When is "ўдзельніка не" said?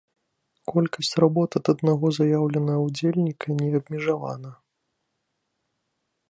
2.87-3.69